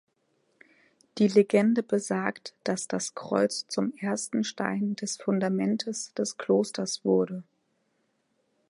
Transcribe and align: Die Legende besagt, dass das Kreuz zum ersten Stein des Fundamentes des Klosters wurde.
Die 1.19 1.27
Legende 1.27 1.83
besagt, 1.83 2.55
dass 2.63 2.87
das 2.87 3.13
Kreuz 3.13 3.67
zum 3.67 3.93
ersten 3.99 4.43
Stein 4.43 4.95
des 4.95 5.17
Fundamentes 5.17 6.11
des 6.15 6.39
Klosters 6.39 7.05
wurde. 7.05 7.43